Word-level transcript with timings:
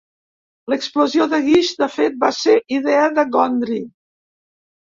L'explosió 0.73 1.27
de 1.33 1.41
guix, 1.49 1.69
de 1.83 1.89
fet, 1.97 2.17
va 2.25 2.31
ser 2.39 2.57
idea 2.81 3.07
de 3.21 3.29
Gondry. 3.39 3.81